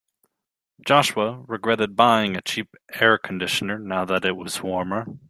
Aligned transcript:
Joshua 0.83 1.43
regretted 1.47 1.95
buying 1.95 2.35
a 2.35 2.41
cheap 2.41 2.75
air 2.95 3.19
conditioner 3.19 3.77
now 3.77 4.03
that 4.03 4.25
it 4.25 4.35
was 4.35 4.63
warmer. 4.63 5.05